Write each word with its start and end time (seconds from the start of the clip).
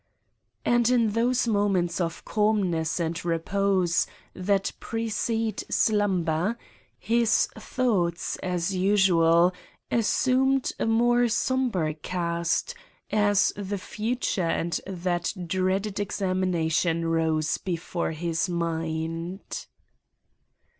And 0.65 0.89
in 0.89 1.09
those 1.11 1.47
moments 1.47 2.01
of 2.01 2.25
calmness 2.25 2.99
and 2.99 3.23
repose 3.23 4.07
that 4.33 4.71
precede 4.79 5.63
slumber 5.69 6.57
his 6.97 7.45
thoughts, 7.55 8.35
as 8.37 8.73
usual, 8.75 9.53
assumed 9.91 10.71
a 10.79 10.87
more 10.87 11.27
sombre 11.27 11.93
cast 11.93 12.73
as 13.11 13.53
the 13.55 13.77
future 13.77 14.41
and 14.41 14.81
that 14.87 15.35
dreaded 15.45 15.99
examination 15.99 17.05
rose 17.05 17.59
before 17.59 18.09
his 18.13 18.49
mind. 18.49 19.67